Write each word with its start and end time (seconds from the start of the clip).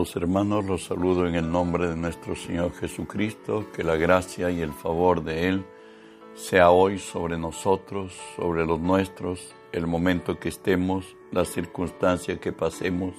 Amados 0.00 0.16
hermanos, 0.16 0.64
los 0.64 0.84
saludo 0.84 1.26
en 1.26 1.34
el 1.34 1.52
nombre 1.52 1.86
de 1.86 1.94
nuestro 1.94 2.34
Señor 2.34 2.72
Jesucristo, 2.72 3.66
que 3.70 3.84
la 3.84 3.96
gracia 3.96 4.50
y 4.50 4.62
el 4.62 4.72
favor 4.72 5.22
de 5.22 5.46
Él 5.46 5.66
sea 6.34 6.70
hoy 6.70 6.98
sobre 6.98 7.36
nosotros, 7.36 8.18
sobre 8.34 8.64
los 8.64 8.80
nuestros, 8.80 9.54
el 9.72 9.86
momento 9.86 10.38
que 10.38 10.48
estemos, 10.48 11.04
la 11.32 11.44
circunstancia 11.44 12.40
que 12.40 12.50
pasemos, 12.50 13.14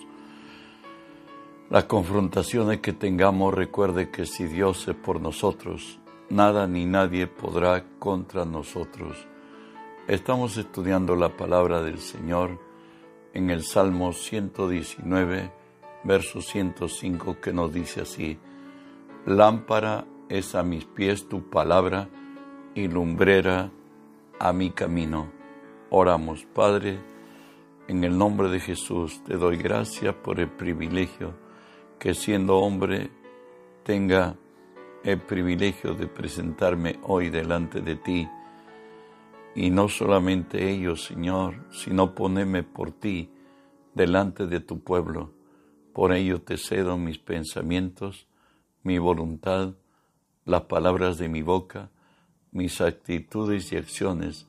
las 1.70 1.84
confrontaciones 1.84 2.80
que 2.80 2.94
tengamos. 2.94 3.54
Recuerde 3.54 4.10
que 4.10 4.26
si 4.26 4.46
Dios 4.46 4.88
es 4.88 4.96
por 4.96 5.22
nosotros, 5.22 6.00
nada 6.32 6.66
ni 6.66 6.86
nadie 6.88 7.28
podrá 7.28 7.86
contra 8.00 8.44
nosotros. 8.44 9.28
Estamos 10.08 10.58
estudiando 10.58 11.16
la 11.16 11.38
palabra 11.38 11.84
del 11.84 12.00
Señor 12.00 12.60
en 13.36 13.52
el 13.52 13.62
Salmo 13.62 14.14
119 14.14 15.61
verso 16.04 16.42
105 16.42 17.40
que 17.40 17.54
nos 17.54 17.74
dice 17.74 18.02
así, 18.02 18.38
Lámpara 19.26 20.06
es 20.30 20.56
a 20.56 20.64
mis 20.64 20.86
pies 20.86 21.28
tu 21.28 21.50
palabra 21.50 22.10
y 22.74 22.88
lumbrera 22.88 23.72
a 24.40 24.54
mi 24.54 24.72
camino. 24.72 25.32
Oramos, 25.90 26.46
Padre, 26.46 27.00
en 27.88 28.04
el 28.04 28.18
nombre 28.18 28.50
de 28.50 28.60
Jesús 28.60 29.22
te 29.26 29.36
doy 29.36 29.58
gracias 29.58 30.16
por 30.16 30.40
el 30.40 30.50
privilegio 30.50 31.34
que 32.00 32.14
siendo 32.14 32.58
hombre 32.58 33.12
tenga 33.84 34.36
el 35.04 35.20
privilegio 35.20 35.94
de 35.94 36.08
presentarme 36.08 37.00
hoy 37.04 37.30
delante 37.30 37.82
de 37.82 37.96
ti. 37.96 38.28
Y 39.54 39.70
no 39.70 39.90
solamente 39.90 40.72
ellos, 40.72 41.04
Señor, 41.04 41.68
sino 41.72 42.16
ponerme 42.16 42.64
por 42.64 42.92
ti 42.92 43.30
delante 43.94 44.48
de 44.48 44.62
tu 44.62 44.80
pueblo 44.80 45.41
por 45.94 46.14
ello 46.14 46.42
te 46.42 46.58
cedo 46.58 46.98
mis 46.98 47.18
pensamientos, 47.18 48.28
mi 48.84 48.98
voluntad, 48.98 49.74
las 50.46 50.62
palabras 50.62 51.18
de 51.18 51.30
mi 51.30 51.42
boca, 51.42 51.90
mis 52.52 52.82
actitudes 52.82 53.72
y 53.72 53.78
acciones, 53.78 54.48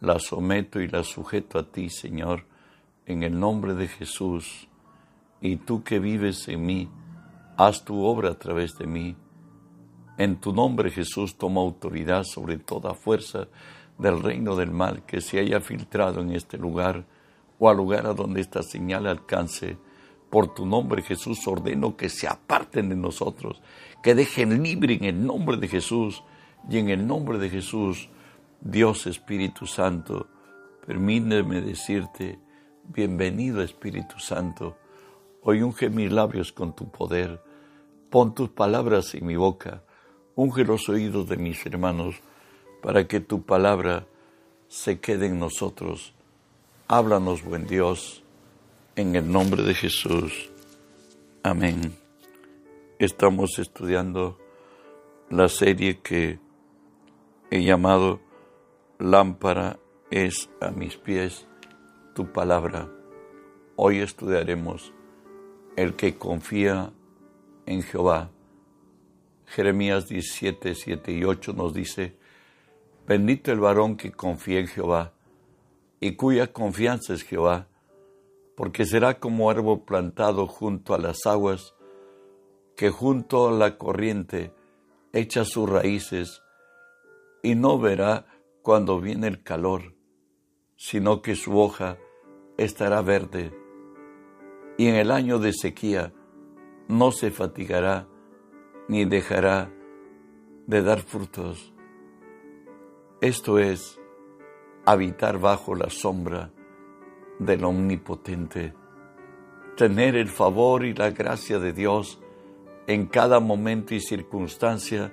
las 0.00 0.24
someto 0.24 0.80
y 0.80 0.88
las 0.88 1.06
sujeto 1.06 1.58
a 1.58 1.70
ti, 1.70 1.88
Señor, 1.88 2.46
en 3.06 3.22
el 3.22 3.38
nombre 3.38 3.74
de 3.74 3.88
Jesús. 3.88 4.68
Y 5.40 5.56
tú 5.56 5.82
que 5.82 5.98
vives 5.98 6.48
en 6.48 6.64
mí, 6.64 6.90
haz 7.56 7.84
tu 7.84 8.04
obra 8.04 8.30
a 8.30 8.38
través 8.38 8.76
de 8.78 8.86
mí. 8.86 9.16
En 10.16 10.40
tu 10.40 10.52
nombre, 10.52 10.90
Jesús, 10.90 11.36
toma 11.36 11.60
autoridad 11.60 12.22
sobre 12.24 12.58
toda 12.58 12.94
fuerza 12.94 13.48
del 13.98 14.22
reino 14.22 14.56
del 14.56 14.70
mal 14.70 15.04
que 15.04 15.20
se 15.20 15.40
haya 15.40 15.60
filtrado 15.60 16.20
en 16.20 16.32
este 16.32 16.56
lugar 16.56 17.04
o 17.58 17.68
al 17.68 17.76
lugar 17.76 18.06
a 18.06 18.14
donde 18.14 18.40
esta 18.40 18.62
señal 18.62 19.06
alcance 19.06 19.78
por 20.34 20.52
tu 20.52 20.66
nombre, 20.66 21.00
Jesús, 21.02 21.46
ordeno 21.46 21.96
que 21.96 22.08
se 22.08 22.26
aparten 22.26 22.88
de 22.88 22.96
nosotros, 22.96 23.62
que 24.02 24.16
dejen 24.16 24.64
libre 24.64 24.94
en 24.94 25.04
el 25.04 25.24
nombre 25.24 25.58
de 25.58 25.68
Jesús. 25.68 26.24
Y 26.68 26.78
en 26.78 26.88
el 26.88 27.06
nombre 27.06 27.38
de 27.38 27.48
Jesús, 27.48 28.08
Dios 28.60 29.06
Espíritu 29.06 29.64
Santo, 29.68 30.26
permíteme 30.84 31.60
decirte, 31.60 32.40
bienvenido 32.82 33.62
Espíritu 33.62 34.18
Santo. 34.18 34.76
Hoy 35.42 35.62
unge 35.62 35.88
mis 35.88 36.10
labios 36.10 36.50
con 36.50 36.74
tu 36.74 36.90
poder. 36.90 37.40
Pon 38.10 38.34
tus 38.34 38.48
palabras 38.48 39.14
en 39.14 39.26
mi 39.26 39.36
boca. 39.36 39.84
Unge 40.34 40.64
los 40.64 40.88
oídos 40.88 41.28
de 41.28 41.36
mis 41.36 41.64
hermanos 41.64 42.16
para 42.82 43.06
que 43.06 43.20
tu 43.20 43.44
palabra 43.44 44.08
se 44.66 44.98
quede 44.98 45.26
en 45.26 45.38
nosotros. 45.38 46.12
Háblanos, 46.88 47.44
buen 47.44 47.68
Dios 47.68 48.23
en 48.96 49.16
el 49.16 49.30
nombre 49.30 49.62
de 49.62 49.74
Jesús. 49.74 50.50
Amén. 51.42 51.96
Estamos 52.98 53.58
estudiando 53.58 54.38
la 55.30 55.48
serie 55.48 55.98
que 56.00 56.38
he 57.50 57.64
llamado 57.64 58.20
Lámpara 58.98 59.78
es 60.10 60.48
a 60.60 60.70
mis 60.70 60.96
pies 60.96 61.46
tu 62.14 62.32
palabra. 62.32 62.88
Hoy 63.74 63.98
estudiaremos 63.98 64.92
el 65.76 65.94
que 65.94 66.16
confía 66.16 66.92
en 67.66 67.82
Jehová. 67.82 68.30
Jeremías 69.46 70.08
17, 70.08 70.74
7 70.74 71.12
y 71.12 71.24
8 71.24 71.52
nos 71.52 71.74
dice, 71.74 72.16
bendito 73.08 73.50
el 73.50 73.58
varón 73.58 73.96
que 73.96 74.12
confía 74.12 74.60
en 74.60 74.68
Jehová 74.68 75.12
y 75.98 76.12
cuya 76.12 76.52
confianza 76.52 77.14
es 77.14 77.24
Jehová 77.24 77.66
porque 78.56 78.84
será 78.84 79.18
como 79.18 79.50
árbol 79.50 79.84
plantado 79.84 80.46
junto 80.46 80.94
a 80.94 80.98
las 80.98 81.26
aguas, 81.26 81.74
que 82.76 82.90
junto 82.90 83.48
a 83.48 83.52
la 83.52 83.78
corriente 83.78 84.52
echa 85.12 85.44
sus 85.44 85.68
raíces 85.68 86.42
y 87.42 87.54
no 87.54 87.78
verá 87.78 88.26
cuando 88.62 89.00
viene 89.00 89.26
el 89.26 89.42
calor, 89.42 89.94
sino 90.76 91.22
que 91.22 91.36
su 91.36 91.58
hoja 91.58 91.98
estará 92.56 93.02
verde, 93.02 93.52
y 94.78 94.88
en 94.88 94.96
el 94.96 95.10
año 95.10 95.38
de 95.38 95.52
sequía 95.52 96.12
no 96.88 97.12
se 97.12 97.30
fatigará 97.30 98.08
ni 98.88 99.04
dejará 99.04 99.72
de 100.66 100.82
dar 100.82 101.00
frutos. 101.00 101.72
Esto 103.20 103.58
es 103.58 104.00
habitar 104.84 105.38
bajo 105.38 105.74
la 105.74 105.90
sombra 105.90 106.52
del 107.38 107.64
Omnipotente, 107.64 108.74
tener 109.76 110.16
el 110.16 110.28
favor 110.28 110.84
y 110.84 110.94
la 110.94 111.10
gracia 111.10 111.58
de 111.58 111.72
Dios 111.72 112.20
en 112.86 113.06
cada 113.06 113.40
momento 113.40 113.94
y 113.94 114.00
circunstancia 114.00 115.12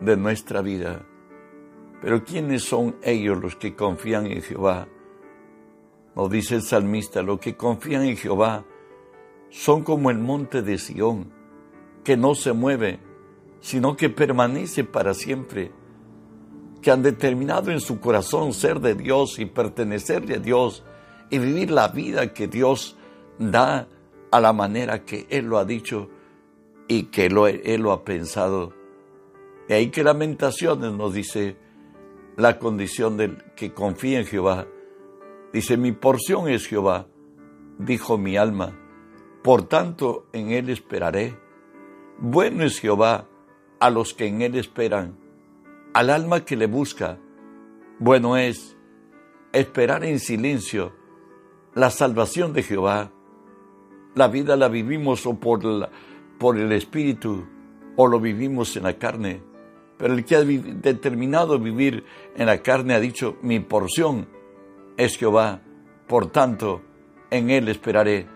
de 0.00 0.16
nuestra 0.16 0.60
vida. 0.62 1.06
Pero 2.00 2.24
¿quiénes 2.24 2.64
son 2.64 2.96
ellos 3.02 3.40
los 3.40 3.56
que 3.56 3.74
confían 3.74 4.26
en 4.26 4.42
Jehová? 4.42 4.88
Nos 6.14 6.30
dice 6.30 6.56
el 6.56 6.62
salmista, 6.62 7.22
los 7.22 7.40
que 7.40 7.56
confían 7.56 8.04
en 8.04 8.16
Jehová 8.16 8.64
son 9.50 9.82
como 9.84 10.10
el 10.10 10.18
monte 10.18 10.62
de 10.62 10.78
Sión, 10.78 11.32
que 12.02 12.16
no 12.16 12.34
se 12.34 12.52
mueve, 12.52 13.00
sino 13.60 13.96
que 13.96 14.10
permanece 14.10 14.84
para 14.84 15.14
siempre, 15.14 15.72
que 16.82 16.90
han 16.90 17.02
determinado 17.02 17.70
en 17.70 17.80
su 17.80 18.00
corazón 18.00 18.52
ser 18.52 18.80
de 18.80 18.94
Dios 18.94 19.38
y 19.38 19.46
pertenecerle 19.46 20.34
a 20.34 20.38
Dios, 20.38 20.84
y 21.34 21.38
vivir 21.40 21.72
la 21.72 21.88
vida 21.88 22.32
que 22.32 22.46
Dios 22.46 22.96
da 23.40 23.88
a 24.30 24.40
la 24.40 24.52
manera 24.52 25.04
que 25.04 25.26
Él 25.30 25.46
lo 25.46 25.58
ha 25.58 25.64
dicho 25.64 26.08
y 26.86 27.06
que 27.06 27.26
Él 27.26 27.82
lo 27.82 27.90
ha 27.90 28.04
pensado. 28.04 28.72
Y 29.68 29.72
ahí 29.72 29.90
que 29.90 30.04
Lamentaciones 30.04 30.92
nos 30.92 31.12
dice 31.12 31.56
la 32.36 32.60
condición 32.60 33.16
del 33.16 33.42
que 33.56 33.74
confía 33.74 34.20
en 34.20 34.26
Jehová. 34.26 34.68
Dice, 35.52 35.76
mi 35.76 35.90
porción 35.90 36.48
es 36.48 36.68
Jehová, 36.68 37.08
dijo 37.80 38.16
mi 38.16 38.36
alma, 38.36 38.78
por 39.42 39.66
tanto 39.66 40.28
en 40.32 40.52
Él 40.52 40.70
esperaré. 40.70 41.36
Bueno 42.18 42.62
es 42.62 42.78
Jehová 42.78 43.26
a 43.80 43.90
los 43.90 44.14
que 44.14 44.26
en 44.26 44.40
Él 44.40 44.54
esperan, 44.54 45.18
al 45.94 46.10
alma 46.10 46.44
que 46.44 46.54
le 46.54 46.66
busca. 46.66 47.18
Bueno 47.98 48.36
es 48.36 48.76
esperar 49.52 50.04
en 50.04 50.20
silencio 50.20 51.02
la 51.74 51.90
salvación 51.90 52.52
de 52.52 52.62
Jehová. 52.62 53.10
La 54.14 54.28
vida 54.28 54.56
la 54.56 54.68
vivimos 54.68 55.26
o 55.26 55.34
por, 55.34 55.64
el 56.56 56.72
Espíritu 56.72 57.46
o 57.96 58.06
lo 58.06 58.20
vivimos 58.20 58.76
en 58.76 58.84
la 58.84 58.94
carne. 58.94 59.42
Pero 59.98 60.14
el 60.14 60.24
que 60.24 60.36
ha 60.36 60.44
determinado 60.44 61.58
vivir 61.58 62.04
en 62.36 62.46
la 62.46 62.62
carne 62.62 62.94
ha 62.94 63.00
dicho, 63.00 63.36
mi 63.42 63.60
porción 63.60 64.28
es 64.96 65.16
Jehová, 65.16 65.62
por 66.06 66.30
tanto, 66.30 66.82
en 67.30 67.50
Él 67.50 67.68
esperaré. 67.68 68.26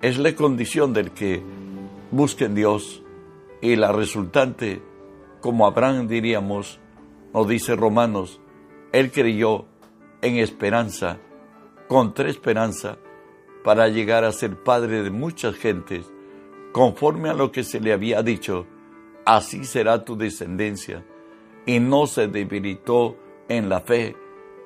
Es 0.00 0.18
la 0.18 0.34
condición 0.34 0.92
del 0.92 1.12
que 1.12 1.42
busque 2.10 2.44
en 2.44 2.54
Dios 2.54 3.02
y 3.60 3.76
la 3.76 3.92
resultante, 3.92 4.82
como 5.40 5.66
Abraham 5.66 6.08
diríamos, 6.08 6.80
nos 7.32 7.48
dice 7.48 7.74
Romanos, 7.74 8.40
Él 8.92 9.10
creyó 9.10 9.66
en 10.20 10.36
esperanza 10.36 11.18
contra 11.92 12.30
esperanza 12.30 12.96
para 13.62 13.86
llegar 13.88 14.24
a 14.24 14.32
ser 14.32 14.56
padre 14.62 15.02
de 15.02 15.10
muchas 15.10 15.56
gentes, 15.56 16.10
conforme 16.72 17.28
a 17.28 17.34
lo 17.34 17.52
que 17.52 17.64
se 17.64 17.80
le 17.80 17.92
había 17.92 18.22
dicho, 18.22 18.66
así 19.26 19.66
será 19.66 20.02
tu 20.02 20.16
descendencia. 20.16 21.04
Y 21.66 21.80
no 21.80 22.06
se 22.06 22.28
debilitó 22.28 23.18
en 23.50 23.68
la 23.68 23.80
fe 23.80 24.16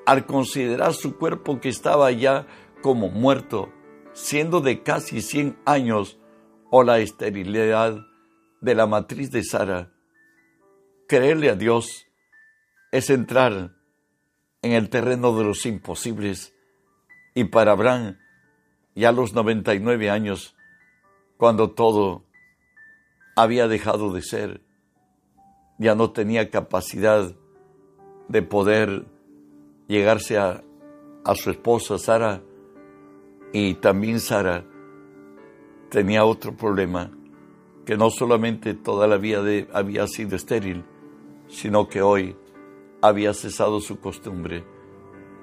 al 0.05 0.25
considerar 0.25 0.93
su 0.93 1.17
cuerpo 1.17 1.59
que 1.59 1.67
estaba 1.67 2.09
ya 2.11 2.47
como 2.81 3.09
muerto, 3.09 3.73
siendo 4.13 4.61
de 4.61 4.81
casi 4.81 5.21
cien 5.21 5.57
años, 5.65 6.17
o 6.71 6.81
la 6.81 6.99
esterilidad 6.99 8.05
de 8.61 8.73
la 8.73 8.87
matriz 8.87 9.31
de 9.31 9.43
Sara. 9.43 9.91
Creerle 11.09 11.49
a 11.49 11.55
Dios 11.55 12.05
es 12.93 13.09
entrar 13.09 13.75
en 14.61 14.71
el 14.71 14.89
terreno 14.89 15.37
de 15.37 15.43
los 15.43 15.65
imposibles 15.65 16.53
y 17.37 17.43
para 17.43 17.73
Abraham, 17.73 18.17
ya 18.95 19.09
a 19.09 19.11
los 19.11 19.35
99 19.35 20.09
años, 20.09 20.55
cuando 21.37 21.69
todo 21.69 22.23
había 23.35 23.67
dejado 23.67 24.11
de 24.11 24.23
ser, 24.23 24.61
ya 25.77 25.93
no 25.93 26.09
tenía 26.09 26.49
capacidad 26.49 27.35
de 28.27 28.41
poder 28.41 29.05
llegarse 29.87 30.39
a, 30.39 30.63
a 31.23 31.35
su 31.35 31.51
esposa 31.51 31.99
Sara 31.99 32.41
y 33.53 33.75
también 33.75 34.19
Sara 34.19 34.65
tenía 35.91 36.25
otro 36.25 36.57
problema, 36.57 37.11
que 37.85 37.97
no 37.97 38.09
solamente 38.09 38.73
toda 38.73 39.05
la 39.05 39.17
vida 39.17 39.43
había 39.73 40.07
sido 40.07 40.35
estéril, 40.35 40.83
sino 41.49 41.87
que 41.87 42.01
hoy 42.01 42.35
había 42.99 43.35
cesado 43.35 43.79
su 43.79 43.99
costumbre. 43.99 44.65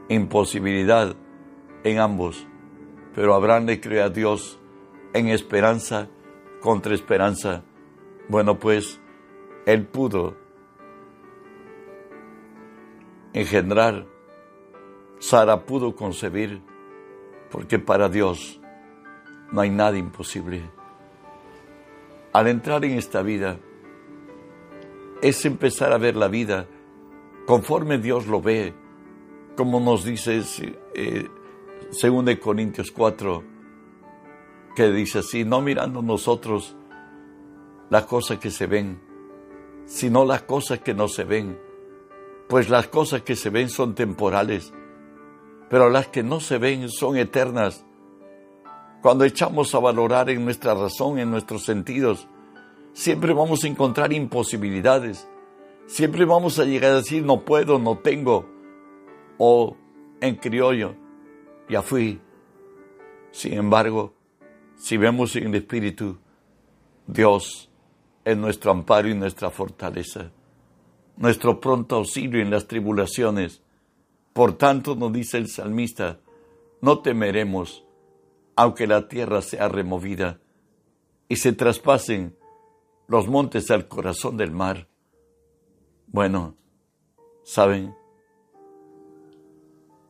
Imposibilidad 0.09 1.15
en 1.85 1.99
ambos, 1.99 2.47
pero 3.15 3.35
Abraham 3.35 3.67
le 3.67 3.81
cree 3.81 4.03
a 4.03 4.09
Dios 4.09 4.59
en 5.13 5.29
esperanza 5.29 6.09
contra 6.61 6.95
esperanza. 6.95 7.63
Bueno, 8.29 8.59
pues 8.59 9.01
él 9.67 9.87
pudo 9.87 10.35
engendrar, 13.35 14.07
Sara 15.19 15.65
pudo 15.65 15.95
concebir, 15.95 16.63
porque 17.51 17.79
para 17.79 18.09
Dios 18.09 18.61
no 19.53 19.61
hay 19.61 19.71
nada 19.71 19.97
imposible. 19.97 20.63
Al 22.33 22.49
entrar 22.49 22.85
en 22.85 22.99
esta 22.99 23.23
vida, 23.23 23.59
es 25.23 25.45
empezar 25.45 25.93
a 25.93 25.99
ver 25.99 26.17
la 26.17 26.29
vida 26.29 26.67
conforme 27.47 27.99
Dios 27.99 28.27
lo 28.27 28.41
ve, 28.43 28.75
como 29.57 29.81
nos 29.81 30.05
dice 30.05 30.43
eh, 30.95 31.29
según 31.91 32.25
de 32.25 32.39
Corintios 32.39 32.91
4, 32.91 33.45
que 34.75 34.91
dice 34.91 35.21
así, 35.21 35.45
no 35.45 35.61
mirando 35.61 36.03
nosotros 36.03 36.77
las 37.91 38.07
cosas 38.07 38.39
que 38.39 38.51
se 38.51 38.67
ven, 38.67 39.01
sino 39.87 40.25
las 40.25 40.43
cosas 40.43 40.81
que 40.81 40.95
no 40.95 41.09
se 41.09 41.25
ven, 41.25 41.59
pues 42.49 42.69
las 42.69 42.89
cosas 42.89 43.23
que 43.23 43.37
se 43.37 43.51
ven 43.51 43.69
son 43.69 43.95
temporales, 43.95 44.73
pero 45.69 45.91
las 45.91 46.09
que 46.09 46.23
no 46.23 46.41
se 46.41 46.59
ven 46.59 46.89
son 46.89 47.17
eternas. 47.17 47.85
Cuando 49.03 49.25
echamos 49.25 49.75
a 49.75 49.81
valorar 49.81 50.31
en 50.31 50.45
nuestra 50.45 50.75
razón, 50.75 51.19
en 51.19 51.31
nuestros 51.31 51.65
sentidos, 51.65 52.27
siempre 52.93 53.35
vamos 53.35 53.65
a 53.65 53.69
encontrar 53.69 54.13
imposibilidades. 54.13 55.29
Siempre 55.87 56.25
vamos 56.25 56.59
a 56.59 56.65
llegar 56.65 56.93
a 56.93 56.97
decir 56.97 57.23
no 57.23 57.45
puedo, 57.45 57.79
no 57.79 57.99
tengo. 57.99 58.47
O 59.37 59.77
en 60.21 60.37
criollo, 60.37 60.95
ya 61.69 61.83
fui. 61.83 62.21
Sin 63.31 63.55
embargo, 63.55 64.15
si 64.77 64.97
vemos 64.97 65.35
en 65.37 65.49
el 65.49 65.55
Espíritu, 65.57 66.19
Dios 67.07 67.71
es 68.25 68.37
nuestro 68.37 68.71
amparo 68.71 69.09
y 69.09 69.15
nuestra 69.15 69.51
fortaleza, 69.51 70.31
nuestro 71.17 71.61
pronto 71.61 71.97
auxilio 71.97 72.41
en 72.41 72.51
las 72.51 72.67
tribulaciones. 72.67 73.63
Por 74.33 74.57
tanto, 74.57 74.95
nos 74.97 75.13
dice 75.13 75.39
el 75.39 75.49
salmista, 75.49 76.21
no 76.81 77.01
temeremos 77.01 77.85
aunque 78.57 78.87
la 78.87 79.09
tierra 79.09 79.43
sea 79.43 79.69
removida 79.69 80.41
y 81.29 81.37
se 81.37 81.53
traspasen 81.53 82.37
los 83.09 83.29
montes 83.29 83.71
al 83.71 83.89
corazón 83.89 84.37
del 84.37 84.53
mar. 84.53 84.89
Bueno, 86.07 86.57
¿saben? 87.43 87.95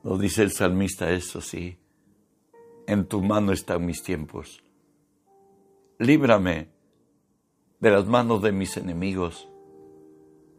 Lo 0.04 0.18
dice 0.18 0.42
el 0.42 0.52
salmista, 0.52 1.10
eso 1.10 1.40
sí, 1.40 1.78
en 2.86 3.06
tu 3.06 3.22
mano 3.22 3.52
están 3.52 3.84
mis 3.84 4.02
tiempos. 4.02 4.62
Líbrame 5.98 6.68
de 7.80 7.90
las 7.90 8.06
manos 8.06 8.42
de 8.42 8.52
mis 8.52 8.76
enemigos 8.76 9.48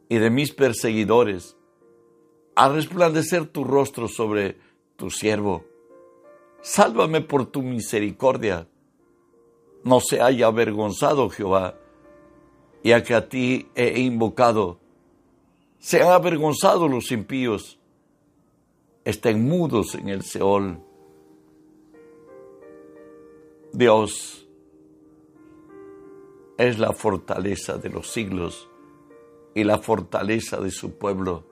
y 0.10 0.18
de 0.18 0.30
mis 0.30 0.52
perseguidores, 0.52 1.56
a 2.56 2.70
resplandecer 2.70 3.46
tu 3.48 3.64
rostro 3.64 4.08
sobre 4.08 4.58
tu 4.96 5.10
siervo 5.10 5.66
Sálvame 6.66 7.22
por 7.22 7.46
tu 7.46 7.62
misericordia. 7.62 8.68
No 9.84 10.00
se 10.00 10.20
haya 10.20 10.48
avergonzado 10.48 11.30
Jehová, 11.30 11.76
ya 12.84 13.04
que 13.04 13.14
a 13.14 13.30
ti 13.30 13.70
he 13.76 14.00
invocado. 14.00 14.80
Se 15.78 16.02
han 16.02 16.08
avergonzado 16.08 16.88
los 16.88 17.12
impíos. 17.12 17.78
Estén 19.06 19.48
mudos 19.48 19.94
en 19.94 20.10
el 20.10 20.24
Seol. 20.24 20.80
Dios 23.72 24.48
es 26.58 26.80
la 26.80 26.92
fortaleza 26.92 27.78
de 27.78 27.90
los 27.90 28.08
siglos 28.08 28.68
y 29.54 29.64
la 29.64 29.78
fortaleza 29.78 30.60
de 30.60 30.72
su 30.72 30.98
pueblo. 30.98 31.46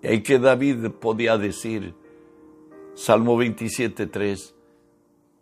Y 0.00 0.06
hay 0.06 0.22
que 0.22 0.38
David 0.38 0.90
podía 1.00 1.38
decir, 1.38 1.96
Salmo 2.94 3.36
27.3, 3.36 4.54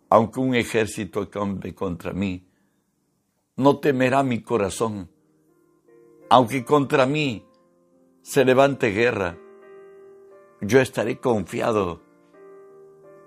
aunque 0.08 0.40
un 0.40 0.54
ejército 0.54 1.20
acampe 1.20 1.74
contra 1.74 2.14
mí, 2.14 2.48
no 3.56 3.80
temerá 3.80 4.22
mi 4.22 4.40
corazón, 4.40 5.10
aunque 6.30 6.64
contra 6.64 7.04
mí 7.04 7.44
se 8.22 8.46
levante 8.46 8.92
guerra, 8.92 9.36
yo 10.62 10.80
estaré 10.80 11.18
confiado, 11.18 12.00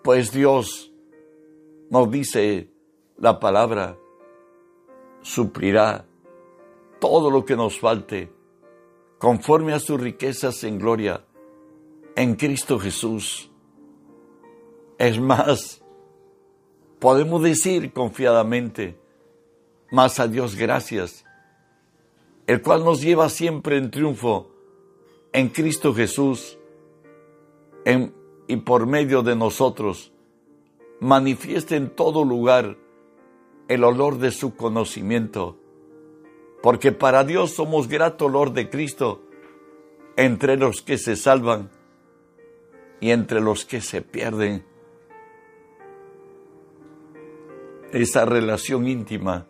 pues 0.03 0.31
Dios 0.31 0.93
nos 1.89 2.09
dice 2.09 2.71
la 3.17 3.39
palabra, 3.39 3.97
suplirá 5.21 6.05
todo 6.99 7.29
lo 7.29 7.43
que 7.43 7.57
nos 7.57 7.77
falte, 7.77 8.31
conforme 9.19 9.73
a 9.73 9.79
sus 9.79 9.99
riquezas 9.99 10.63
en 10.63 10.79
gloria, 10.79 11.25
en 12.15 12.35
Cristo 12.35 12.79
Jesús. 12.79 13.51
Es 14.97 15.19
más, 15.19 15.83
podemos 16.99 17.43
decir 17.43 17.91
confiadamente, 17.91 18.97
más 19.91 20.19
a 20.21 20.27
Dios 20.27 20.55
gracias, 20.55 21.25
el 22.47 22.61
cual 22.61 22.85
nos 22.85 23.01
lleva 23.01 23.27
siempre 23.27 23.77
en 23.77 23.91
triunfo 23.91 24.51
en 25.33 25.49
Cristo 25.49 25.93
Jesús 25.93 26.57
y 28.47 28.55
por 28.57 28.87
medio 28.87 29.21
de 29.21 29.35
nosotros, 29.35 30.11
manifieste 30.99 31.75
en 31.75 31.89
todo 31.89 32.23
lugar 32.23 32.77
el 33.67 33.83
olor 33.83 34.17
de 34.17 34.31
su 34.31 34.55
conocimiento, 34.55 35.57
porque 36.61 36.91
para 36.91 37.23
Dios 37.23 37.51
somos 37.51 37.87
grato 37.87 38.25
olor 38.25 38.53
de 38.53 38.69
Cristo 38.69 39.21
entre 40.17 40.57
los 40.57 40.81
que 40.81 40.97
se 40.97 41.15
salvan 41.15 41.69
y 42.99 43.11
entre 43.11 43.41
los 43.41 43.65
que 43.65 43.81
se 43.81 44.01
pierden 44.01 44.65
esa 47.91 48.25
relación 48.25 48.87
íntima 48.87 49.47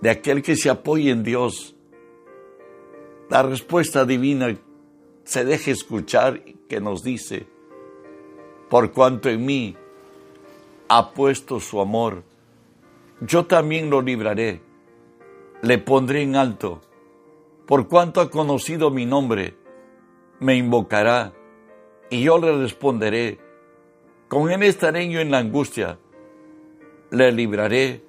de 0.00 0.10
aquel 0.10 0.42
que 0.42 0.56
se 0.56 0.70
apoya 0.70 1.12
en 1.12 1.22
Dios. 1.22 1.76
La 3.28 3.42
respuesta 3.42 4.04
divina 4.04 4.56
se 5.24 5.44
deja 5.44 5.70
escuchar 5.70 6.42
que 6.68 6.80
nos 6.80 7.02
dice, 7.02 7.46
por 8.68 8.92
cuanto 8.92 9.28
en 9.28 9.44
mí 9.44 9.76
ha 10.88 11.12
puesto 11.12 11.60
su 11.60 11.80
amor, 11.80 12.22
yo 13.20 13.46
también 13.46 13.90
lo 13.90 14.02
libraré, 14.02 14.60
le 15.62 15.78
pondré 15.78 16.22
en 16.22 16.36
alto, 16.36 16.80
por 17.66 17.88
cuanto 17.88 18.20
ha 18.20 18.30
conocido 18.30 18.90
mi 18.90 19.06
nombre, 19.06 19.54
me 20.40 20.56
invocará 20.56 21.32
y 22.10 22.22
yo 22.22 22.38
le 22.38 22.56
responderé, 22.56 23.38
con 24.28 24.50
él 24.50 24.62
estaré 24.62 25.08
yo 25.08 25.20
en 25.20 25.30
la 25.30 25.38
angustia 25.38 25.98
le 27.10 27.32
libraré, 27.32 28.02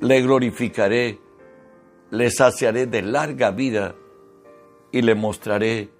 le 0.00 0.22
glorificaré, 0.22 1.18
le 2.10 2.30
saciaré 2.30 2.86
de 2.86 3.02
larga 3.02 3.50
vida 3.50 3.94
y 4.92 5.02
le 5.02 5.14
mostraré 5.14 5.90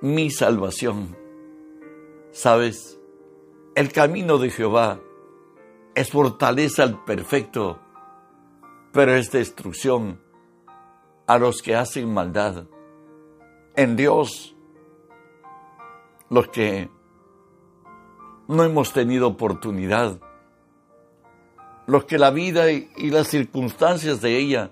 mi 0.00 0.30
salvación. 0.30 1.16
¿Sabes? 2.32 3.00
El 3.74 3.92
camino 3.92 4.38
de 4.38 4.50
Jehová 4.50 5.00
es 5.94 6.10
fortaleza 6.10 6.82
al 6.82 7.04
perfecto, 7.04 7.80
pero 8.92 9.14
es 9.14 9.30
destrucción 9.30 10.20
a 11.26 11.38
los 11.38 11.62
que 11.62 11.74
hacen 11.74 12.12
maldad. 12.12 12.66
En 13.74 13.96
Dios, 13.96 14.56
los 16.30 16.48
que 16.48 16.90
no 18.48 18.64
hemos 18.64 18.92
tenido 18.92 19.28
oportunidad 19.28 20.20
los 21.86 22.04
que 22.04 22.18
la 22.18 22.30
vida 22.30 22.70
y, 22.70 23.10
las 23.10 23.28
circunstancias 23.28 24.20
de 24.20 24.38
ella 24.38 24.70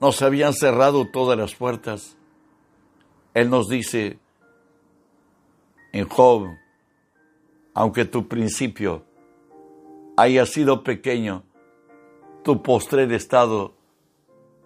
nos 0.00 0.22
habían 0.22 0.52
cerrado 0.52 1.06
todas 1.12 1.36
las 1.36 1.54
puertas. 1.54 2.16
Él 3.34 3.50
nos 3.50 3.68
dice 3.68 4.18
en 5.92 6.08
Job, 6.08 6.48
aunque 7.74 8.04
tu 8.04 8.28
principio 8.28 9.04
haya 10.16 10.46
sido 10.46 10.84
pequeño, 10.84 11.42
tu 12.44 12.62
postrer 12.62 13.12
estado 13.12 13.74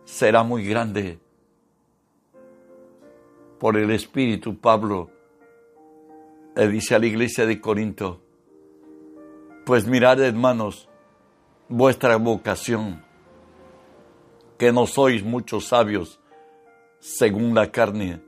será 0.04 0.42
muy 0.42 0.66
grande. 0.66 1.18
Por 3.58 3.76
el 3.78 3.90
Espíritu, 3.90 4.58
Pablo 4.58 5.10
le 6.54 6.68
dice 6.68 6.94
a 6.94 6.98
la 6.98 7.06
iglesia 7.06 7.46
de 7.46 7.60
Corinto, 7.60 8.20
pues 9.64 9.87
mirad 9.87 10.20
hermanos, 10.20 10.88
vuestra 11.68 12.16
vocación, 12.16 13.02
que 14.58 14.72
no 14.72 14.87
sois 14.87 15.22
muchos 15.22 15.66
sabios 15.66 16.20
según 16.98 17.54
la 17.54 17.70
carne, 17.70 18.27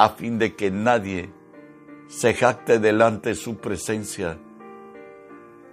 a 0.00 0.10
fin 0.10 0.38
de 0.38 0.54
que 0.54 0.70
nadie 0.70 1.28
se 2.06 2.32
jacte 2.32 2.78
delante 2.78 3.30
de 3.30 3.34
su 3.34 3.56
presencia. 3.56 4.38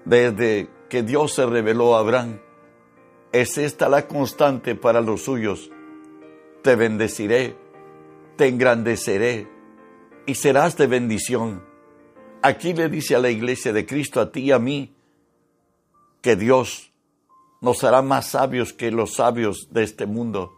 Desde 0.04 0.68
que 0.90 1.04
Dios 1.04 1.36
se 1.36 1.46
reveló 1.46 1.96
a 1.96 2.00
Abraham, 2.00 2.40
es 3.32 3.60
esta 3.60 3.88
la 3.88 4.08
constante 4.08 4.74
para 4.74 5.02
los 5.02 5.22
suyos. 5.22 5.70
Te 6.64 6.76
bendeciré, 6.76 7.56
te 8.36 8.48
engrandeceré 8.48 9.48
y 10.26 10.34
serás 10.34 10.76
de 10.76 10.88
bendición. 10.88 11.64
Aquí 12.42 12.74
le 12.74 12.90
dice 12.90 13.16
a 13.16 13.20
la 13.20 13.30
iglesia 13.30 13.74
de 13.74 13.86
Cristo, 13.86 14.20
a 14.20 14.32
ti 14.32 14.46
y 14.46 14.52
a 14.52 14.58
mí, 14.58 14.96
que 16.24 16.36
Dios 16.36 16.92
nos 17.62 17.84
hará 17.84 18.02
más 18.02 18.32
sabios 18.32 18.74
que 18.74 18.90
los 18.90 19.14
sabios 19.14 19.68
de 19.70 19.84
este 19.84 20.08
mundo, 20.08 20.55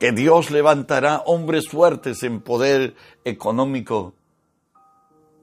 que 0.00 0.12
Dios 0.12 0.50
levantará 0.50 1.18
hombres 1.26 1.68
fuertes 1.68 2.22
en 2.22 2.40
poder 2.40 2.94
económico, 3.24 4.14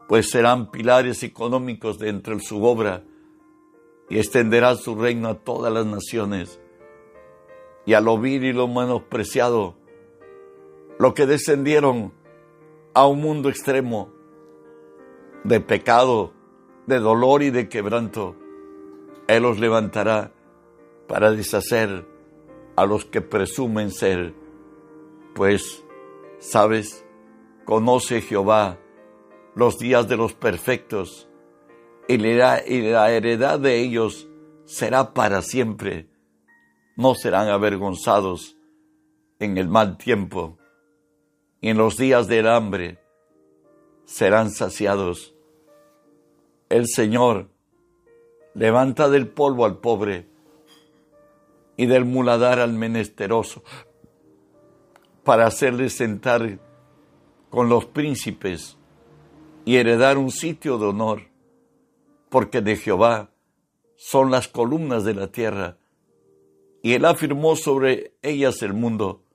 pues 0.07 0.31
serán 0.31 0.71
pilares 0.71 1.21
económicos 1.21 1.99
de 1.99 2.09
entre 2.09 2.39
su 2.39 2.63
obra 2.63 3.03
y 4.09 4.17
extenderá 4.17 4.75
su 4.75 4.95
reino 4.95 5.29
a 5.29 5.35
todas 5.35 5.71
las 5.71 5.85
naciones. 5.85 6.59
Y 7.85 7.93
a 7.93 8.01
lo 8.01 8.17
vil 8.17 8.43
y 8.45 8.51
lo 8.51 8.67
menospreciado, 8.67 9.75
lo 10.97 11.13
que 11.13 11.27
descendieron 11.27 12.11
a 12.95 13.05
un 13.05 13.21
mundo 13.21 13.49
extremo 13.49 14.11
de 15.43 15.61
pecado, 15.61 16.33
de 16.87 16.99
dolor 16.99 17.43
y 17.43 17.51
de 17.51 17.69
quebranto, 17.69 18.35
Él 19.27 19.43
los 19.43 19.59
levantará 19.59 20.31
para 21.07 21.31
deshacer 21.31 22.07
a 22.75 22.85
los 22.87 23.05
que 23.05 23.21
presumen 23.21 23.91
ser. 23.91 24.46
Pues, 25.37 25.85
sabes, 26.39 27.05
conoce 27.63 28.21
Jehová 28.21 28.79
los 29.53 29.77
días 29.77 30.09
de 30.09 30.17
los 30.17 30.33
perfectos 30.33 31.29
y 32.07 32.17
la, 32.17 32.57
heredad 32.57 33.59
de 33.59 33.79
ellos 33.79 34.27
será 34.65 35.13
para 35.13 35.43
siempre. 35.43 36.09
No 36.95 37.13
serán 37.13 37.49
avergonzados 37.49 38.57
en 39.37 39.59
el 39.59 39.67
mal 39.67 39.99
tiempo 39.99 40.57
y 41.61 41.69
en 41.69 41.77
los 41.77 41.97
días 41.97 42.27
del 42.27 42.47
hambre 42.47 42.97
serán 44.05 44.49
saciados. 44.49 45.35
El 46.67 46.87
Señor 46.87 47.51
levanta 48.55 49.07
del 49.07 49.27
polvo 49.27 49.65
al 49.65 49.77
pobre 49.77 50.27
y 51.75 51.85
del 51.85 52.05
muladar 52.05 52.59
al 52.59 52.73
menesteroso 52.73 53.61
para 55.27 55.45
hacerle 55.45 55.89
sentar 55.89 56.57
con 57.49 57.67
los 57.67 57.83
príncipes 57.83 58.77
y 59.65 59.75
heredar 59.75 60.17
un 60.17 60.31
sitio 60.31 60.77
de 60.77 60.85
honor, 60.85 61.23
porque 62.29 62.61
de 62.61 62.77
Jehová 62.77 63.29
son 63.97 64.31
las 64.31 64.47
columnas 64.47 65.03
de 65.03 65.15
la 65.15 65.27
tierra, 65.27 65.79
y 66.81 66.93
él 66.93 67.03
afirmó 67.03 67.57
sobre 67.57 68.15
ellas 68.21 68.61
el 68.61 68.71
mundo. 68.71 69.25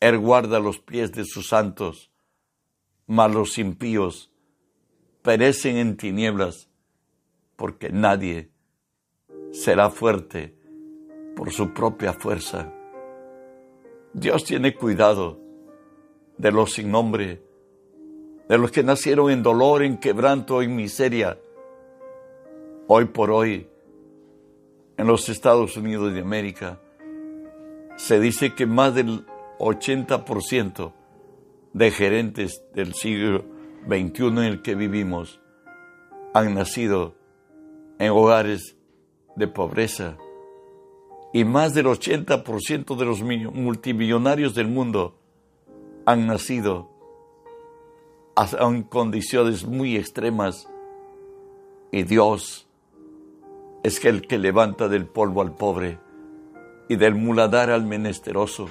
Él 0.00 0.18
guarda 0.18 0.58
los 0.58 0.80
pies 0.80 1.12
de 1.12 1.24
sus 1.24 1.46
santos, 1.46 2.10
mas 3.06 3.32
los 3.32 3.56
impíos 3.56 4.32
perecen 5.22 5.76
en 5.76 5.96
tinieblas, 5.96 6.70
porque 7.54 7.90
nadie 7.90 8.50
será 9.52 9.90
fuerte 9.90 10.56
por 11.36 11.52
su 11.52 11.72
propia 11.72 12.14
fuerza. 12.14 12.74
Dios 14.18 14.42
tiene 14.42 14.74
cuidado 14.74 15.38
de 16.38 16.50
los 16.50 16.72
sin 16.72 16.90
nombre, 16.90 17.40
de 18.48 18.58
los 18.58 18.72
que 18.72 18.82
nacieron 18.82 19.30
en 19.30 19.44
dolor, 19.44 19.84
en 19.84 19.98
quebranto, 19.98 20.60
en 20.60 20.74
miseria. 20.74 21.38
Hoy 22.88 23.04
por 23.04 23.30
hoy, 23.30 23.68
en 24.96 25.06
los 25.06 25.28
Estados 25.28 25.76
Unidos 25.76 26.12
de 26.14 26.20
América, 26.20 26.80
se 27.96 28.18
dice 28.18 28.56
que 28.56 28.66
más 28.66 28.92
del 28.94 29.24
80% 29.60 30.92
de 31.74 31.90
gerentes 31.92 32.64
del 32.74 32.94
siglo 32.94 33.44
XXI 33.86 34.26
en 34.26 34.38
el 34.38 34.62
que 34.62 34.74
vivimos 34.74 35.40
han 36.34 36.54
nacido 36.54 37.14
en 38.00 38.10
hogares 38.10 38.76
de 39.36 39.46
pobreza 39.46 40.16
y 41.32 41.44
más 41.44 41.74
del 41.74 41.86
80% 41.86 42.96
de 42.96 43.04
los 43.04 43.22
multimillonarios 43.22 44.54
del 44.54 44.68
mundo 44.68 45.14
han 46.06 46.26
nacido 46.26 46.88
en 48.58 48.82
condiciones 48.84 49.66
muy 49.66 49.96
extremas 49.96 50.68
y 51.90 52.02
Dios 52.04 52.68
es 53.82 54.04
el 54.04 54.26
que 54.26 54.38
levanta 54.38 54.88
del 54.88 55.06
polvo 55.06 55.42
al 55.42 55.54
pobre 55.54 55.98
y 56.88 56.96
del 56.96 57.14
muladar 57.14 57.70
al 57.70 57.84
menesteroso 57.84 58.68